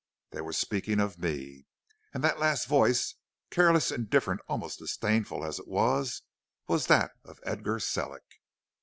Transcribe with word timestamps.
"They 0.31 0.41
were 0.41 0.51
speaking 0.53 0.99
of 0.99 1.19
me, 1.19 1.67
and 2.11 2.23
the 2.23 2.33
last 2.33 2.65
voice, 2.65 3.13
careless, 3.51 3.91
indifferent, 3.91 4.41
almost 4.47 4.79
disdainful 4.79 5.45
as 5.45 5.59
it 5.59 5.67
was, 5.67 6.23
was 6.67 6.87
that 6.87 7.11
of 7.23 7.39
Edgar 7.43 7.77
Sellick. 7.79 8.41